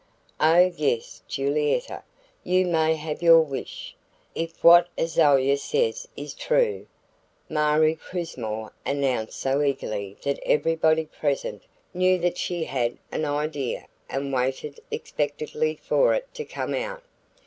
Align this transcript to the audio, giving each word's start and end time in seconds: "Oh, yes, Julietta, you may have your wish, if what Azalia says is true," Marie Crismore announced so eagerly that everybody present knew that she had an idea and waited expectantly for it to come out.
"Oh, 0.39 0.73
yes, 0.75 1.21
Julietta, 1.27 2.01
you 2.43 2.65
may 2.65 2.95
have 2.95 3.21
your 3.21 3.41
wish, 3.41 3.95
if 4.33 4.63
what 4.63 4.87
Azalia 4.97 5.57
says 5.59 6.07
is 6.17 6.33
true," 6.33 6.87
Marie 7.47 7.93
Crismore 7.97 8.73
announced 8.83 9.39
so 9.39 9.61
eagerly 9.61 10.17
that 10.23 10.39
everybody 10.43 11.05
present 11.05 11.61
knew 11.93 12.17
that 12.17 12.39
she 12.39 12.63
had 12.63 12.97
an 13.11 13.25
idea 13.25 13.85
and 14.09 14.33
waited 14.33 14.79
expectantly 14.89 15.75
for 15.75 16.15
it 16.15 16.33
to 16.33 16.45
come 16.45 16.73
out. 16.73 17.03